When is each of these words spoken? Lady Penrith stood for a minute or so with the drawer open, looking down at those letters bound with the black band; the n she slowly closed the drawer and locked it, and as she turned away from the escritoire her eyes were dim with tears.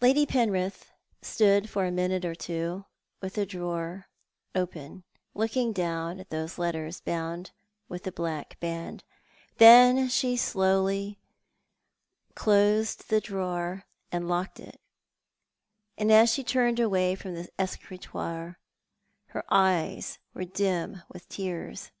Lady 0.00 0.26
Penrith 0.26 0.90
stood 1.22 1.70
for 1.70 1.86
a 1.86 1.92
minute 1.92 2.24
or 2.24 2.34
so 2.34 2.86
with 3.20 3.34
the 3.34 3.46
drawer 3.46 4.08
open, 4.52 5.04
looking 5.32 5.72
down 5.72 6.18
at 6.18 6.30
those 6.30 6.58
letters 6.58 7.00
bound 7.00 7.52
with 7.88 8.02
the 8.02 8.10
black 8.10 8.58
band; 8.58 9.04
the 9.58 9.64
n 9.64 10.08
she 10.08 10.36
slowly 10.36 11.20
closed 12.34 13.10
the 13.10 13.20
drawer 13.20 13.84
and 14.10 14.26
locked 14.28 14.58
it, 14.58 14.80
and 15.96 16.10
as 16.10 16.32
she 16.34 16.42
turned 16.42 16.80
away 16.80 17.14
from 17.14 17.34
the 17.34 17.48
escritoire 17.60 18.58
her 19.26 19.44
eyes 19.52 20.18
were 20.34 20.44
dim 20.46 21.02
with 21.12 21.28
tears. 21.28 21.92